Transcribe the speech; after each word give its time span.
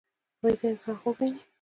ویده 0.41 0.67
انسان 0.73 0.95
خوب 1.03 1.15
ویني 1.19 1.39